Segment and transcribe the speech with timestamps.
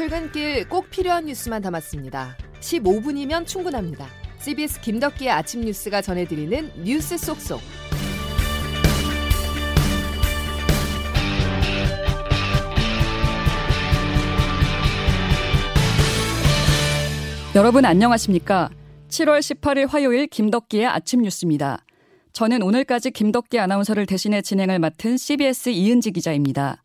[0.00, 2.34] 출근길 꼭 필요한 뉴스만 담았습니다.
[2.60, 4.06] 15분이면 충분합니다.
[4.38, 7.60] CBS 김덕기의 아침 뉴스가 전해드리는 뉴스 속속.
[17.54, 18.70] 여러분 안녕하십니까?
[19.08, 21.84] 7월 18일 화요일 김덕기의 아침 뉴스입니다.
[22.32, 26.82] 저는 오늘까지 김덕기 아나운서를 대신해 진행을 맡은 CBS 이은지 기자입니다.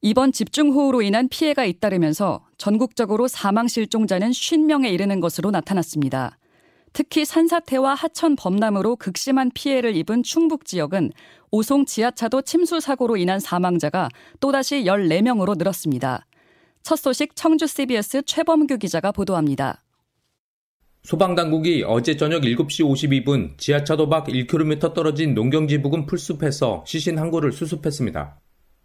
[0.00, 6.38] 이번 집중호우로 인한 피해가 잇따르면서 전국적으로 사망 실종자는 50명에 이르는 것으로 나타났습니다.
[6.92, 11.12] 특히 산사태와 하천 범람으로 극심한 피해를 입은 충북 지역은
[11.50, 14.08] 오송 지하차도 침수 사고로 인한 사망자가
[14.40, 16.26] 또다시 14명으로 늘었습니다.
[16.82, 19.82] 첫 소식 청주 CBS 최범규 기자가 보도합니다.
[21.02, 27.52] 소방당국이 어제 저녁 7시 52분 지하차도 밖 1km 떨어진 농경지 부근 풀숲에서 시신 한 구를
[27.52, 28.40] 수습했습니다.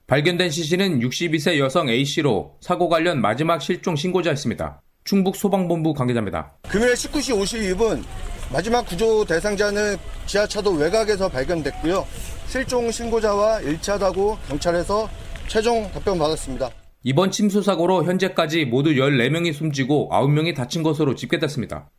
[0.07, 4.82] 발견된 시신은 62세 여성 A씨로 사고 관련 마지막 실종 신고자였습니다.
[5.05, 6.57] 충북 소방본부 관계자입니다.
[6.68, 8.04] 금요일 19시 52분
[8.51, 12.05] 마지막 구조 대상자는 지하차도 외곽에서 발견됐고요.
[12.48, 15.09] 실종 신고자와 1차 사고 경찰에서
[15.48, 16.70] 최종 답변 받았습니다.
[17.04, 21.90] 이번 침수 사고로 현재까지 모두 14명이 숨지고 9명이 다친 것으로 집계됐습니다.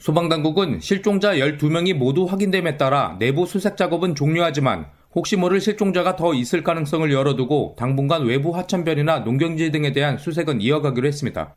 [0.00, 6.62] 소방당국은 실종자 12명이 모두 확인됨에 따라 내부 수색 작업은 종료하지만 혹시 모를 실종자가 더 있을
[6.62, 11.56] 가능성을 열어두고 당분간 외부 하천변이나 농경지 등에 대한 수색은 이어가기로 했습니다.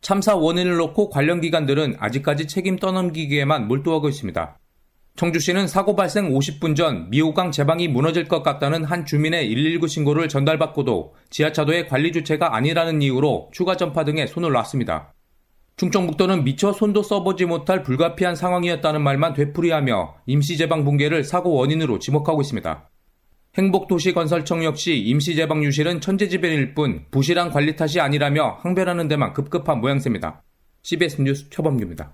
[0.00, 4.58] 참사 원인을 놓고 관련 기관들은 아직까지 책임 떠넘기기에만 몰두하고 있습니다.
[5.16, 11.14] 청주시는 사고 발생 50분 전 미호강 제방이 무너질 것 같다는 한 주민의 119 신고를 전달받고도
[11.30, 15.12] 지하차도의 관리 주체가 아니라는 이유로 추가 전파 등에 손을 놨습니다.
[15.78, 22.90] 충청북도는 미처 손도 써보지 못할 불가피한 상황이었다는 말만 되풀이하며 임시제방 붕괴를 사고 원인으로 지목하고 있습니다.
[23.56, 30.42] 행복도시건설청 역시 임시제방 유실은 천재지변일 뿐 부실한 관리 탓이 아니라며 항변하는 데만 급급한 모양새입니다.
[30.82, 32.12] CBS 뉴스 최범규입니다.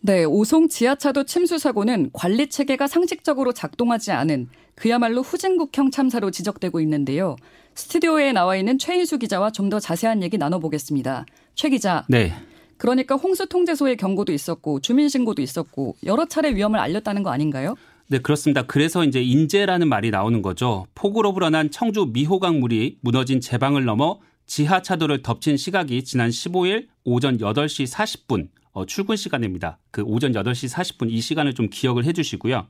[0.00, 7.36] 네, 오송 지하차도 침수 사고는 관리 체계가 상식적으로 작동하지 않은 그야말로 후진국형 참사로 지적되고 있는데요.
[7.74, 11.24] 스튜디오에 나와 있는 최인수 기자와 좀 더 자세한 얘기 나눠보겠습니다.
[11.54, 12.04] 최 기자.
[12.08, 12.32] 네.
[12.76, 17.76] 그러니까 홍수 통제소의 경고도 있었고 주민 신고도 있었고 여러 차례 위험을 알렸다는 거 아닌가요?
[18.08, 18.62] 네, 그렇습니다.
[18.62, 20.86] 그래서 이제 인재라는 말이 나오는 거죠.
[20.94, 27.38] 폭우로 불어난 청주 미호강 물이 무너진 제방을 넘어 지하 차도를 덮친 시각이 지난 15일 오전
[27.38, 29.78] 8시 40분 어, 출근 시간입니다.
[29.92, 32.66] 그 오전 8시 40분 이 시간을 좀 기억을 해 주시고요.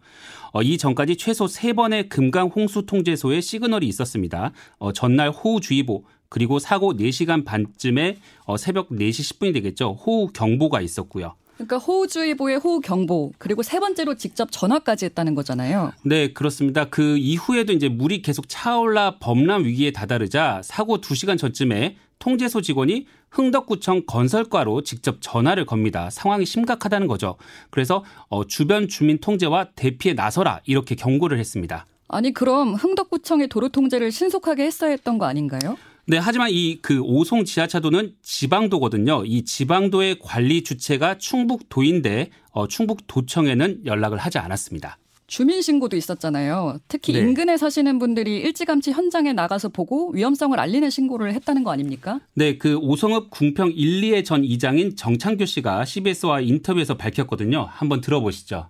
[0.52, 4.52] 어, 이 전까지 최소 3번의 금강 홍수 통제소에 시그널이 있었습니다.
[4.78, 9.92] 어, 전날 호우주의보 그리고 사고 4시간 반쯤에 어, 새벽 4시 10분이 되겠죠.
[10.04, 11.34] 호우 경보가 있었고요.
[11.56, 15.92] 그러니까 호우주의보에 호우경보 그리고 세 번째로 직접 전화까지 했다는 거잖아요.
[16.02, 16.86] 네, 그렇습니다.
[16.86, 24.04] 그 이후에도 이제 물이 계속 차올라 범람 위기에 다다르자 사고 2시간 전쯤에 통제소 직원이 흥덕구청
[24.06, 26.08] 건설과로 직접 전화를 겁니다.
[26.10, 27.36] 상황이 심각하다는 거죠.
[27.70, 31.86] 그래서 어, 주변 주민 통제와 대피에 나서라 이렇게 경고를 했습니다.
[32.08, 35.76] 아니 그럼 흥덕구청의 도로 통제를 신속하게 했어야 했던 거 아닌가요?
[36.06, 39.24] 네, 하지만 이 그 오송 지하차도는 지방도거든요.
[39.24, 44.98] 이 지방도의 관리 주체가 충북도인데 어, 충북도청에는 연락을 하지 않았습니다.
[45.26, 46.78] 주민 신고도 있었잖아요.
[46.86, 47.20] 특히 네.
[47.20, 52.20] 인근에 사시는 분들이 일찌감치 현장에 나가서 보고 위험성을 알리는 신고를 했다는 거 아닙니까?
[52.34, 57.66] 네, 그 오성읍 궁평 1, 2의 전 이장인 정창규 씨가 CBS와 인터뷰에서 밝혔거든요.
[57.70, 58.68] 한번 들어보시죠.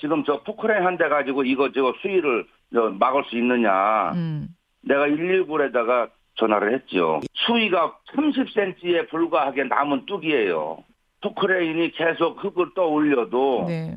[0.00, 4.12] 지금 저 포크레인 한 대 가지고 이거 저 수위를 저 막을 수 있느냐.
[4.14, 4.48] 음.
[4.82, 7.20] 내가 119에다가 전화를 했죠.
[7.34, 10.84] 수위가 30cm에 불과하게 남은 뚝이에요.
[11.22, 13.96] 포크레인이 계속 흙을 떠올려도 네.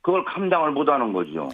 [0.00, 1.48] 그걸 감당을 못하는 거죠.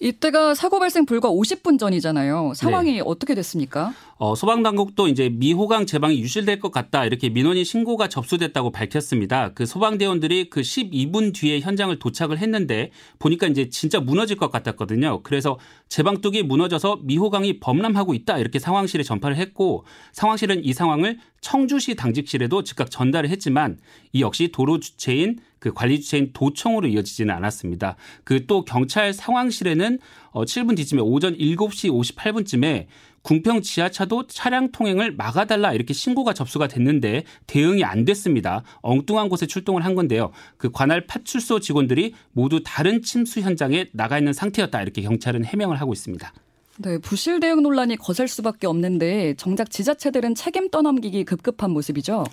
[0.00, 2.48] 이때가 사고 발생 불과 50분 전이잖아요.
[2.48, 2.54] 네.
[2.54, 3.92] 상황이 어떻게 됐습니까?
[4.16, 9.52] 어, 소방당국도 이제 미호강 제방이 유실될 것 같다 이렇게 민원인 신고가 접수됐다고 밝혔습니다.
[9.54, 15.22] 그 소방대원들이 그 12분 뒤에 현장을 도착을 했는데 보니까 이제 진짜 무너질 것 같았거든요.
[15.22, 22.62] 그래서 제방뚝이 무너져서 미호강이 범람하고 있다 이렇게 상황실에 전파를 했고 상황실은 이 상황을 청주시 당직실에도
[22.64, 23.78] 즉각 전달을 했지만
[24.12, 27.96] 이 역시 도로 주체인 그 관리 주체인 도청으로 이어지지는 않았습니다.
[28.22, 29.98] 그 또 경찰 상황실에는
[30.32, 32.86] 어 7분 뒤쯤에 오전 7시 58분쯤에
[33.22, 38.62] 궁평 지하차도 차량 통행을 막아달라 이렇게 신고가 접수가 됐는데 대응이 안 됐습니다.
[38.82, 40.32] 엉뚱한 곳에 출동을 한 건데요.
[40.58, 45.94] 그 관할 파출소 직원들이 모두 다른 침수 현장에 나가 있는 상태였다 이렇게 경찰은 해명을 하고
[45.94, 46.30] 있습니다.
[46.76, 52.24] 네, 부실 대응 논란이 거셀 수밖에 없는데 정작 지자체들은 책임 떠넘기기 급급한 모습이죠.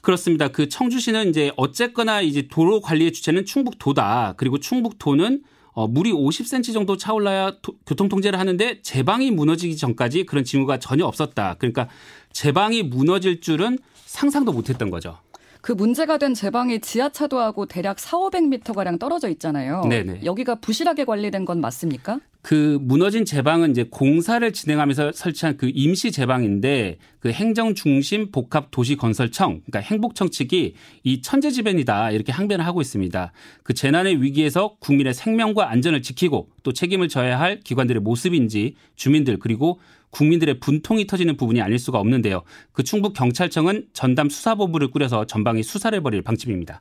[0.00, 0.48] 그렇습니다.
[0.48, 4.34] 그 청주시는 이제 어쨌거나 이제 도로 관리의 주체는 충북도다.
[4.36, 5.42] 그리고 충북도는
[5.72, 11.04] 어, 물이 50cm 정도 차올라야 도, 교통 통제를 하는데 제방이 무너지기 전까지 그런 징후가 전혀
[11.04, 11.54] 없었다.
[11.58, 11.88] 그러니까
[12.32, 15.18] 제방이 무너질 줄은 상상도 못했던 거죠.
[15.60, 19.82] 그 문제가 된 제 방이 지하차도하고 대략 4, 500m 가량 떨어져 있잖아요.
[19.88, 20.20] 네네.
[20.24, 22.20] 여기가 부실하게 관리된 건 맞습니까?
[22.42, 28.96] 그 무너진 제방은 이제 공사를 진행하면서 설치한 그 임시 제방인데 그 행정 중심 복합 도시
[28.96, 33.32] 건설청 그러니까 행복청 측이 이 천재지변이다 이렇게 항변을 하고 있습니다.
[33.64, 39.80] 그 재난의 위기에서 국민의 생명과 안전을 지키고 또 책임을 져야 할 기관들의 모습인지 주민들 그리고
[40.10, 42.42] 국민들의 분통이 터지는 부분이 아닐 수가 없는데요.
[42.72, 46.80] 그 충북 경찰청은 전담 수사본부를 꾸려서 전방위 수사를 벌일 방침입니다.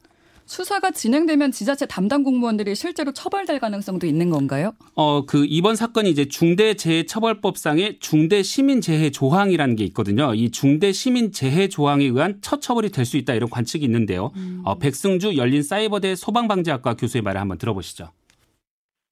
[0.50, 4.71] 수사가 진행되면 지자체 담당 공무원들이 실제로 처벌될 가능성도 있는 건가요?
[4.95, 10.33] 어, 그 이번 사건이 이제 중대재해처벌법상의 중대시민재해 조항이라는 게 있거든요.
[10.33, 14.31] 이 중대시민재해 조항에 의한 첫 처벌이 될 수 있다 이런 관측이 있는데요.
[14.38, 14.62] 음.
[14.63, 18.09] 어, 백승주 열린 사이버대 소방방지학과 교수의 말을 한번 들어보시죠.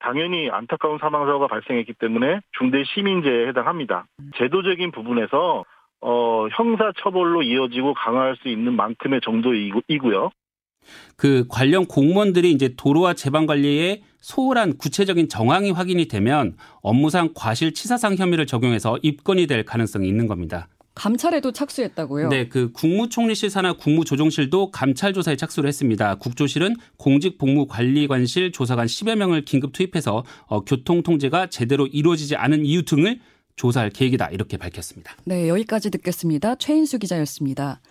[0.06, 4.06] 당연히 안타까운 사망 사고가 발생했기 때문에 중대 시민재해에 해당합니다.
[4.38, 5.66] 제도적인 부분에서
[6.02, 10.30] 어, 형사 처벌로 이어지고 강화할 수 있는 만큼의 정도이고요.
[11.18, 18.46] 그 관련 공무원들이 이제 도로와 제방 관리에 소홀한 구체적인 정황이 확인이 되면 업무상 과실치사상 혐의를
[18.46, 20.68] 적용해서 입건이 될 가능성이 있는 겁니다.
[20.96, 22.30] 감찰에도 착수했다고요?
[22.30, 26.16] 네, 그 국무총리실 산하 국무조정실도 감찰 조사에 착수를 했습니다.
[26.16, 33.20] 국조실은 공직복무관리관실 조사관 10여 명을 긴급 투입해서 어, 교통 통제가 제대로 이루어지지 않은 이유 등을
[33.58, 35.16] 조사할 계획이다 이렇게 밝혔습니다.
[35.26, 36.56] 네, 여기까지 듣겠습니다.
[36.56, 37.82] 최인수 기자였습니다.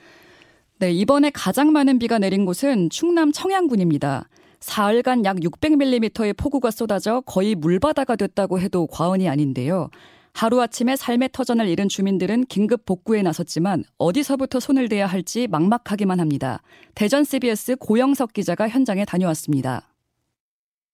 [0.78, 4.28] 네, 이번에 가장 많은 비가 내린 곳은 충남 청양군입니다.
[4.60, 9.90] 사흘간 약 600mm의 폭우가 쏟아져 거의 물바다가 됐다고 해도 과언이 아닌데요.
[10.34, 16.60] 하루아침에 삶의 터전을 잃은 주민들은 긴급 복구에 나섰지만 어디서부터 손을 대야 할지 막막하기만 합니다.
[16.96, 19.94] 대전 CBS 고영석 기자가 현장에 다녀왔습니다.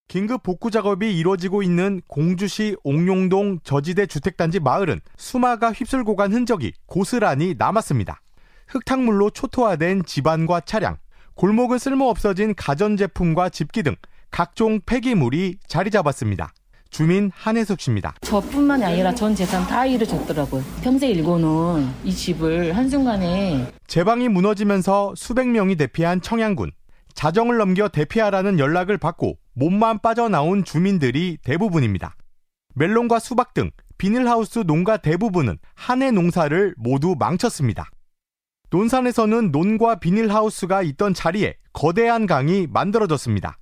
[0.09, 7.55] 긴급 복구 작업이 이루어지고 있는 공주시 옥룡동 저지대 주택단지 마을은 수마가 휩쓸고 간 흔적이 고스란히
[7.57, 8.21] 남았습니다.
[8.67, 10.99] 흙탕물로 초토화된 집안과 차량,
[11.35, 13.97] 골목은 쓸모없어진 가전제품과 집기 등
[14.31, 16.53] 각종 폐기물이 자리 잡았습니다.
[16.91, 18.15] 주민 한혜숙 씨입니다.
[18.21, 20.63] 저뿐만이 아니라 전 재산 다 잃어졌더라고요.
[20.83, 26.73] 평생 일고는 이 집을 한순간에 제방이 무너지면서 수백 명이 대피한 청양군.
[27.15, 32.15] 자정을 넘겨 대피하라는 연락을 받고 몸만 빠져나온 주민들이 대부분입니다.
[32.75, 37.91] 멜론과 수박 등 비닐하우스 농가 대부분은 한해 농사를 모두 망쳤습니다.
[38.71, 43.59] 논산에서는 논과 비닐하우스가 있던 자리에 거대한 강이 만들어졌습니다.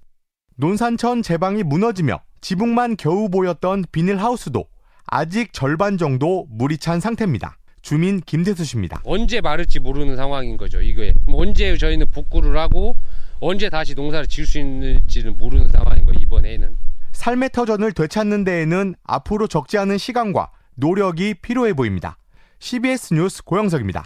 [0.57, 4.67] 논산천 제방이 무너지며 지붕만 겨우 보였던 비닐하우스도
[5.07, 7.57] 아직 절반 정도 물이 찬 상태입니다.
[7.83, 9.01] 주민 김대수 씨입니다.
[9.05, 10.81] 언제 마를지 모르는 상황인 거죠.
[10.81, 12.97] 이거에 언제 저희는 복구를 하고
[13.41, 16.17] 언제 다시 농사를 지을 수 있는지는 모르는 상황인 거예요.
[16.21, 16.77] 이번에는
[17.13, 22.19] 삶의 터전을 되찾는 데에는 앞으로 적지 않은 시간과 노력이 필요해 보입니다.
[22.59, 24.05] CBS 뉴스 고영석입니다.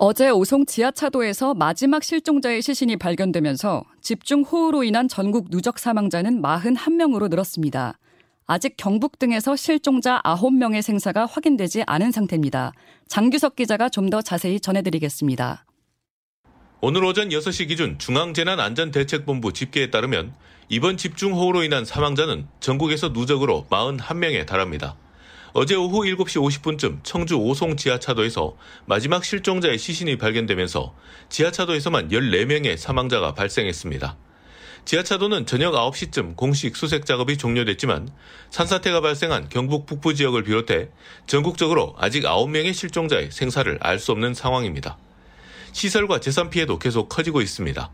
[0.00, 7.98] 어제 오송 지하차도에서 마지막 실종자의 시신이 발견되면서 집중 호우로 인한 전국 누적 사망자는 41명으로 늘었습니다.
[8.46, 12.72] 아직 경북 등에서 실종자 9명의 생사가 확인되지 않은 상태입니다.
[13.08, 15.64] 장규석 기자가 좀 더 자세히 전해드리겠습니다.
[16.80, 20.32] 오늘 오전 6시 기준 중앙재난안전대책본부 집계에 따르면
[20.68, 24.94] 이번 집중호우로 인한 사망자는 전국에서 누적으로 41명에 달합니다.
[25.54, 30.94] 어제 오후 7시 50분쯤 청주 오송 지하차도에서 마지막 실종자의 시신이 발견되면서
[31.30, 34.16] 지하차도에서만 14명의 사망자가 발생했습니다.
[34.84, 38.10] 지하차도는 저녁 9시쯤 공식 수색 작업이 종료됐지만
[38.50, 40.88] 산사태가 발생한 경북 북부 지역을 비롯해
[41.26, 44.96] 전국적으로 아직 9명의 실종자의 생사를 알 수 없는 상황입니다.
[45.72, 47.90] 시설과 재산 피해도 계속 커지고 있습니다.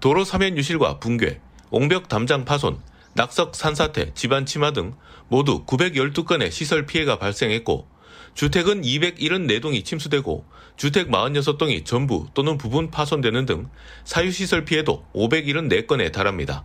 [0.00, 2.80] 도로 사면 유실과 붕괴, 옹벽 담장 파손,
[3.18, 4.94] 낙석 산사태, 집안 침하 등
[5.26, 7.88] 모두 912건의 시설 피해가 발생했고
[8.34, 10.46] 주택은 274동이 침수되고
[10.76, 13.68] 주택 46동이 전부 또는 부분 파손되는 등
[14.04, 16.64] 사유시설 피해도 574건에 달합니다.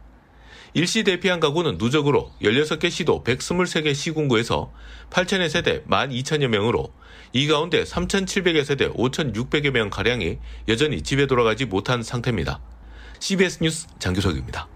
[0.75, 4.71] 일시 대피한 가구는 누적으로 16개 시도 123개 시군구에서
[5.09, 6.93] 8천여 세대 12,000여 명으로
[7.31, 12.61] 이 가운데 3,700여 세대 5,600여 명 가량이 여전히 집에 돌아가지 못한 상태입니다.
[13.19, 14.67] CBS 뉴스 장규석입니다.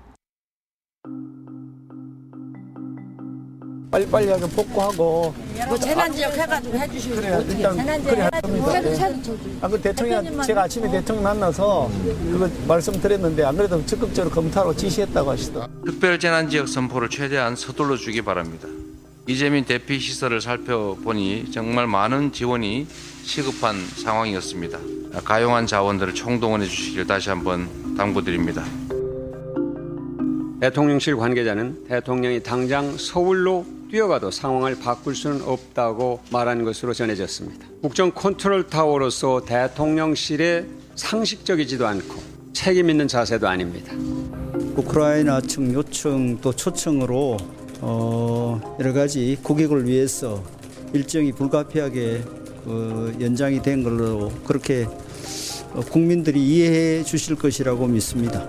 [3.89, 5.33] 빨리빨리 하게 복구하고
[5.67, 9.17] 뭐 재난지역 해가지고 해주시면 그래 일단 그래 합니다.
[9.61, 11.89] 아, 그 대통령 제가 아침에 대통령 만나서
[12.31, 15.67] 그거 말씀드렸는데 안 그래도 적극적으로 검토하고 지시했다고 하시더.
[15.85, 18.67] 특별재난지역 선포를 최대한 서둘러 주기 바랍니다.
[19.25, 22.87] 이재민 대피 시설을 살펴보니 정말 많은 지원이
[23.23, 24.79] 시급한 상황이었습니다.
[25.23, 28.63] 가용한 자원들을 총동원해 주시길 다시 한번 당부드립니다.
[30.59, 37.67] 대통령실 관계자는 대통령이 당장 서울로 뛰어가도 상황을 바꿀 수는 없다고 말한 것으로 전해졌습니다.
[37.81, 40.65] 국정 컨트롤 타워로서 대통령실에
[40.95, 42.15] 상식적이지도 않고
[42.53, 43.93] 책임 있는 자세도 아닙니다.
[44.75, 47.37] 우크라이나 측 요청 또 초청으로
[47.81, 50.43] 어, 여러 가지 고객을 위해서
[50.93, 52.23] 일정이 불가피하게
[52.65, 54.85] 어, 연장이 된 걸로 그렇게
[55.73, 58.47] 어, 국민들이 이해해 주실 것이라고 믿습니다.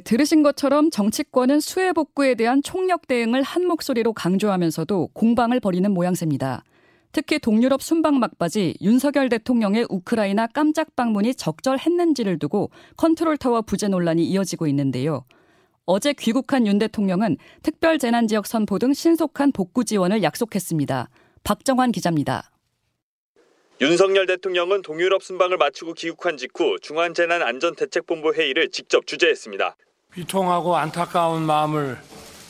[0.00, 6.64] 들으신 것처럼 정치권은 수해 복구에 대한 총력 대응을 한 목소리로 강조하면서도 공방을 벌이는 모양새입니다.
[7.12, 14.24] 특히 동유럽 순방 막바지 윤석열 대통령의 우크라이나 깜짝 방문이 적절했는지를 두고 컨트롤 타워 부재 논란이
[14.24, 15.24] 이어지고 있는데요.
[15.86, 21.08] 어제 귀국한 윤 대통령은 특별 재난 지역 선포 등 신속한 복구 지원을 약속했습니다.
[21.42, 22.50] 박정환 기자입니다.
[23.80, 29.74] 윤석열 대통령은 동유럽 순방을 마치고 귀국한 직후 중앙재난안전대책본부 회의를 직접 주재했습니다.
[30.12, 31.96] 비통하고 안타까운 마음을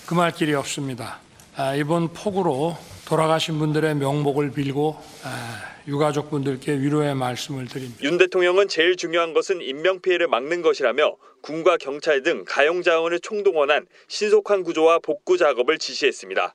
[0.07, 1.19] 금할 길이 없습니다.
[1.57, 8.03] 아, 이번 폭우로 돌아가신 분들의 명복을 빌고 아, 유가족분들께 위로의 말씀을 드립니다.
[8.03, 14.63] 윤 대통령은 제일 중요한 것은 인명피해를 막는 것이라며 군과 경찰 등 가용 자원을 총동원한 신속한
[14.63, 16.55] 구조와 복구 작업을 지시했습니다.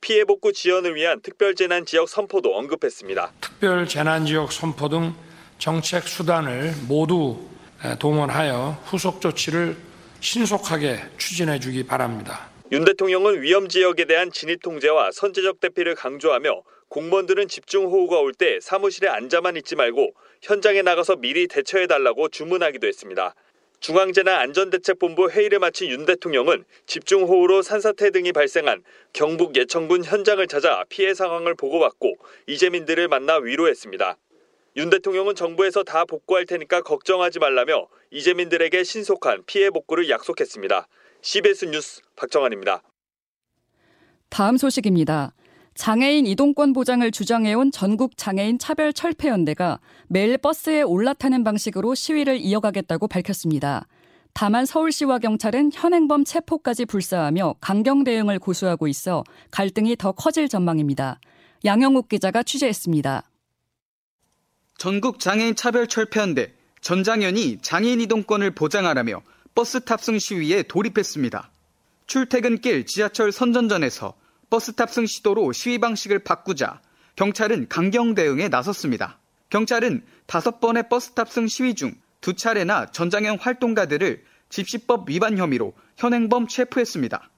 [0.00, 3.32] 피해 복구 지원을 위한 특별재난 지역 선포도 언급했습니다.
[3.40, 5.14] 특별 재난 지역 선포 등
[5.58, 7.40] 정책 수단을 모두
[7.98, 9.76] 동원하여 후속 조치를
[10.30, 12.50] 신속하게 추진해 주기 바랍니다.
[12.72, 18.58] 윤 대통령은 위험 지역에 대한 진입 통제와 선제적 대피를 강조하며 공무원들은 집중 호우가 올 때
[18.60, 23.36] 사무실에 앉아만 있지 말고 현장에 나가서 미리 대처해 달라고 주문하기도 했습니다.
[23.78, 31.54] 중앙재난안전대책본부 회의를 마친 윤 대통령은 집중호우로 산사태 등이 발생한 경북 예천군 현장을 찾아 피해 상황을
[31.54, 32.16] 보고받고
[32.48, 34.16] 이재민들을 만나 위로했습니다.
[34.76, 40.86] 윤 대통령은 정부에서 다 복구할 테니까 걱정하지 말라며 이재민들에게 신속한 피해 복구를 약속했습니다.
[41.22, 42.82] CBS 뉴스 박정환입니다.
[44.28, 45.32] 다음 소식입니다.
[45.74, 53.86] 장애인 이동권 보장을 주장해온 전국 장애인 차별 철폐연대가 매일 버스에 올라타는 방식으로 시위를 이어가겠다고 밝혔습니다.
[54.34, 61.18] 다만 서울시와 경찰은 현행범 체포까지 불사하며 강경 대응을 고수하고 있어 갈등이 더 커질 전망입니다.
[61.64, 63.22] 양영욱 기자가 취재했습니다.
[64.78, 69.22] 전국 장애인 차별 철폐연대 전장현이 장애인 이동권을 보장하라며
[69.54, 71.50] 버스 탑승 시위에 돌입했습니다.
[72.06, 74.14] 출퇴근길 지하철 선전전에서
[74.50, 76.80] 버스 탑승 시도로 시위 방식을 바꾸자
[77.16, 79.18] 경찰은 강경 대응에 나섰습니다.
[79.50, 81.94] 경찰은 다섯 번의 버스 탑승 시위 중
[82.26, 87.30] 두 차례나 전장연 활동가들을 집시법 위반 혐의로 현행범 체포했습니다.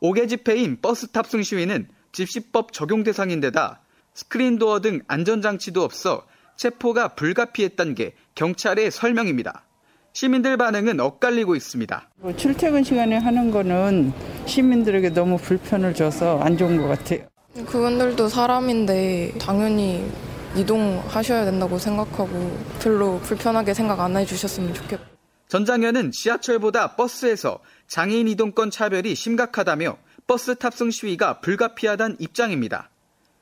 [0.00, 3.82] 옥외 집회인 버스 탑승 시위는 집시법 적용 대상인데다
[4.14, 6.26] 스크린도어 등 안전장치도 없어
[6.62, 9.64] 체포가 불가피했다는 게 경찰의 설명입니다.
[10.12, 12.10] 시민들 반응은 엇갈리고 있습니다.
[12.18, 14.12] 뭐 출퇴근 시간에 하는 거는
[14.46, 17.26] 시민들에게 너무 불편을 줘서 안 좋은 것 같아요.
[17.66, 20.08] 그분들도 사람인데 당연히
[20.54, 25.04] 이동하셔야 된다고 생각하고 별로 불편하게 생각 안 해주셨으면 좋겠고.
[25.48, 29.96] 전 장현은 지하철보다 버스에서 장애인 이동권 차별이 심각하다며
[30.28, 32.90] 버스 탑승 시위가 불가피하다는 입장입니다.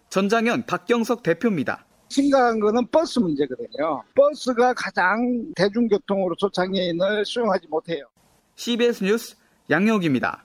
[0.08, 1.84] 전 장현 박경석 대표입니다.
[2.10, 4.02] 심각한 거는 버스 문제거든요.
[4.14, 8.04] 버스가 가장 대중교통으로서 장애인을 수용하지 못해요.
[8.56, 9.36] CBS 뉴스
[9.70, 10.44] 양혁입니다.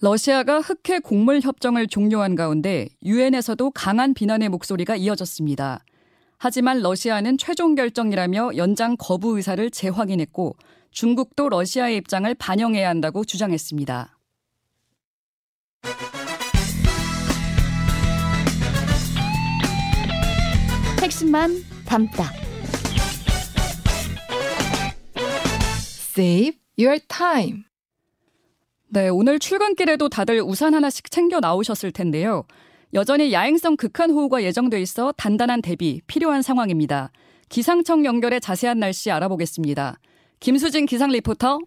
[0.00, 5.84] 러시아가 흑해 곡물 협정을 종료한 가운데 유엔에서도 강한 비난의 목소리가 이어졌습니다.
[6.38, 10.56] 하지만 러시아는 최종 결정이라며 연장 거부 의사를 재확인했고
[10.92, 14.17] 중국도 러시아의 입장을 반영해야 한다고 주장했습니다.
[21.08, 22.24] 핵심만 담다.
[26.14, 27.62] Save your time.
[28.88, 32.44] 네, 오늘 출근길에도 다들 우산 하나씩 챙겨 나오셨을 텐데요.
[32.92, 37.10] 여전히 야행성 극한 호우가 예정돼 있어 단단한 대비 필요한 상황입니다.
[37.48, 39.98] 기상청 연결해 자세한 날씨 알아보겠습니다.
[40.40, 41.60] 김수진 기상 리포터.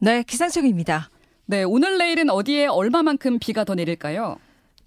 [0.00, 1.08] 네, 기상청입니다.
[1.46, 4.38] 네, 오늘 내일은 어디에 얼마만큼 비가 더 내릴까요?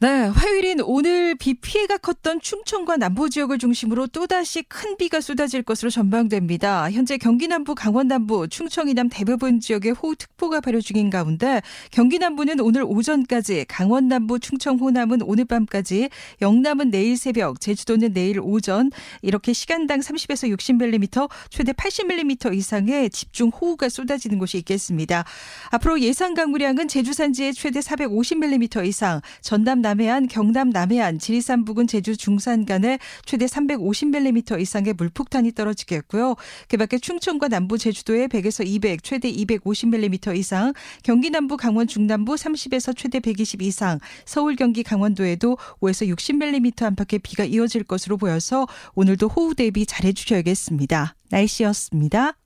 [0.02, 5.92] 네, 화요일인 오늘 비 피해가 컸던 충청과 남부 지역을 중심으로 또다시 큰 비가 쏟아질 것으로
[5.92, 6.90] 전망됩니다.
[6.90, 12.62] 현재 경기 남부, 강원 남부, 충청 이남 대부분 지역에 호우특보가 발효 중인 가운데 경기 남부는
[12.62, 16.10] 오늘 오전까지, 강원 남부, 충청 호남은 오늘 밤까지,
[16.42, 18.90] 영남은 내일 새벽, 제주도는 내일 오전
[19.22, 25.26] 이렇게 시간당 30에서 60mm, 최대 80mm 이상의 집중 호우가 쏟아지는 곳이 있겠습니다.
[25.70, 32.16] 앞으로 예상 강우량은 제주 산지에 최대 450mm 이상, 전남 남해안, 경남 남해안, 지리산 부근 제주
[32.16, 36.36] 중산 간에 최대 350mm 이상의 물폭탄이 떨어지겠고요.
[36.70, 43.20] 그밖에 충청과 남부 제주도에 100에서 200, 최대 250mm 이상, 경기 남부 강원 중남부 30에서 최대
[43.20, 49.86] 120 이상, 서울 경기 강원도에도 5에서 60mm 안팎의 비가 이어질 것으로 보여서 오늘도 호우 대비
[49.86, 51.16] 잘해 주셔야겠습니다.
[51.30, 52.38] 날씨였습니다.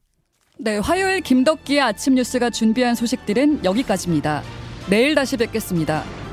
[0.57, 4.41] 네, 화요일 김덕기의 아침 뉴스가 준비한 소식들은 여기까지입니다.
[4.89, 6.24] 내일 다시 뵙겠습니다.